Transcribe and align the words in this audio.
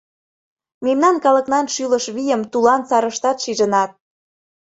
Мемнан 0.85 1.15
калыкнан 1.25 1.65
шӱлыш 1.73 2.05
вийым 2.15 2.41
Тулан 2.51 2.81
сарыштат 2.89 3.37
шижынат. 3.43 3.91